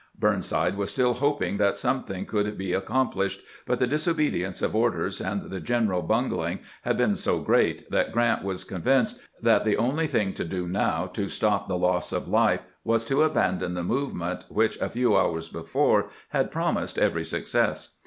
[0.17, 5.51] Burnside was still hoping that something could be accomplished; but the disobedience of orders and
[5.51, 10.07] the general bungling had been so great that G rant was convinced that the only
[10.07, 14.43] thing to do now to stop the loss of life was to abandon the movement
[14.49, 17.89] which a few hours before had promised every success.